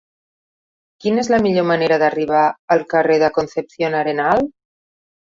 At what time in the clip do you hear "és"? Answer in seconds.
1.23-1.27